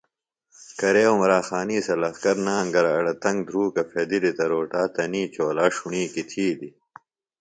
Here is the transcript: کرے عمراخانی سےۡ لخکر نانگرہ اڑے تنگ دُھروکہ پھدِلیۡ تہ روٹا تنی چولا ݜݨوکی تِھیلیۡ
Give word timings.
کرے 0.79 1.03
عمراخانی 1.13 1.77
سےۡ 1.85 1.97
لخکر 2.03 2.35
نانگرہ 2.45 2.91
اڑے 2.97 3.13
تنگ 3.23 3.39
دُھروکہ 3.45 3.83
پھدِلیۡ 3.89 4.35
تہ 4.37 4.45
روٹا 4.51 4.81
تنی 4.95 5.23
چولا 5.33 5.65
ݜݨوکی 5.75 6.21
تِھیلیۡ 6.29 6.73